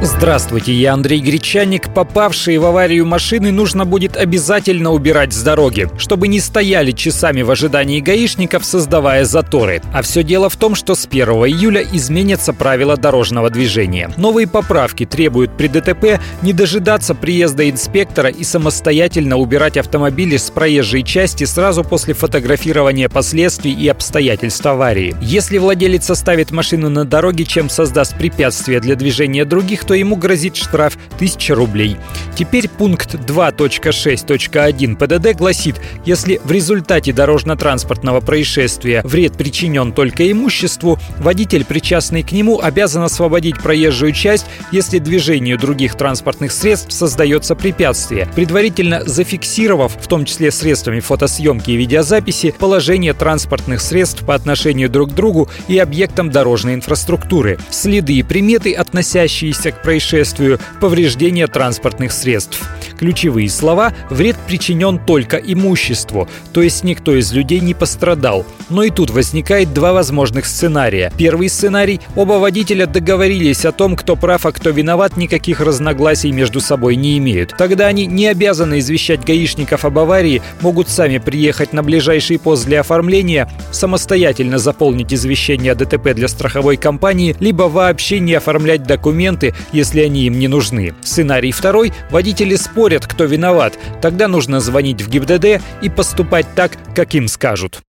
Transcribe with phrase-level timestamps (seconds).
[0.00, 1.92] Здравствуйте, я Андрей Гречаник.
[1.92, 7.50] Попавшие в аварию машины нужно будет обязательно убирать с дороги, чтобы не стояли часами в
[7.50, 9.82] ожидании гаишников, создавая заторы.
[9.92, 14.08] А все дело в том, что с 1 июля изменятся правила дорожного движения.
[14.16, 21.02] Новые поправки требуют при ДТП не дожидаться приезда инспектора и самостоятельно убирать автомобили с проезжей
[21.02, 25.16] части сразу после фотографирования последствий и обстоятельств аварии.
[25.20, 30.56] Если владелец оставит машину на дороге, чем создаст препятствие для движения других, то ему грозит
[30.56, 31.96] штраф 1000 рублей.
[32.36, 41.64] Теперь пункт 2.6.1 ПДД гласит, если в результате дорожно-транспортного происшествия вред причинен только имуществу, водитель,
[41.64, 49.02] причастный к нему, обязан освободить проезжую часть, если движению других транспортных средств создается препятствие, предварительно
[49.04, 55.14] зафиксировав, в том числе средствами фотосъемки и видеозаписи, положение транспортных средств по отношению друг к
[55.14, 62.62] другу и объектам дорожной инфраструктуры, следы и приметы, относящиеся к происшествию повреждения транспортных средств.
[62.98, 68.44] Ключевые слова «вред причинен только имуществу», то есть никто из людей не пострадал.
[68.70, 71.12] Но и тут возникает два возможных сценария.
[71.16, 76.60] Первый сценарий– оба водителя договорились о том, кто прав, а кто виноват, никаких разногласий между
[76.60, 77.54] собой не имеют.
[77.56, 82.80] Тогда они не обязаны извещать гаишников об аварии, могут сами приехать на ближайший пост для
[82.80, 90.00] оформления, самостоятельно заполнить извещение о ДТП для страховой компании, либо вообще не оформлять документы, если
[90.00, 90.94] они им не нужны.
[91.04, 92.56] Сценарий второй– водители
[92.88, 93.78] спорят, кто виноват.
[94.00, 97.82] Тогда нужно звонить в ГИБДД и поступать так, как им скажут.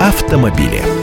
[0.00, 0.97] Автомобили.